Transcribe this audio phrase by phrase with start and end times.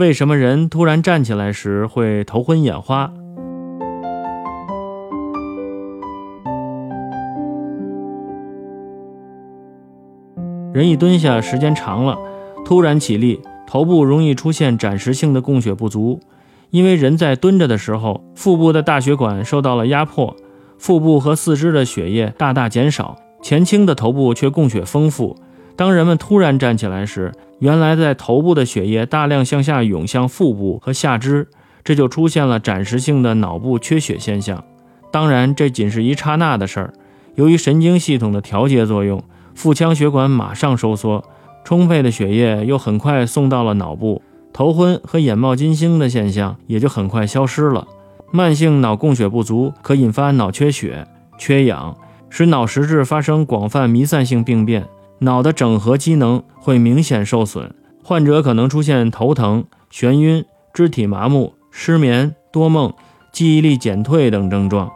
[0.00, 3.12] 为什么人突然站起来时会头昏眼花？
[10.72, 12.16] 人一蹲下时间长了，
[12.64, 16.18] 突然起立，头部容易出现暂时性的供血不足，
[16.70, 20.34] 因为人在蹲着的时候，腹部的大血管受到了压迫，
[20.78, 25.36] 腹部和四肢的血液大大减少，前倾的头部却供血丰富。
[25.80, 31.48] 当人们突然站起来时，原来在头部的血液大量向下涌向腹部和下肢，
[31.82, 34.62] 这就出现了暂时性的脑部缺血现象。
[35.10, 36.92] 当然，这仅是一刹那的事儿，
[37.34, 39.24] 由于神经系统的调节作用。
[39.54, 41.24] 腹腔血管马上收缩，
[41.64, 44.20] 充沛的血液又很快送到了脑部，
[44.52, 47.88] 头昏和眼冒金星的现象也就很快消失了。
[48.30, 51.06] 慢性脑供血不足可引发脑缺血、
[51.38, 51.96] 缺氧，
[52.28, 54.86] 使脑实质发生广泛弥散性病变，
[55.20, 62.92] 脑的整合机能会明显受损，患者可能出现头疼、眩晕、肢体麻木、失眠、多梦、
[63.32, 64.90] 记忆力减退等症状。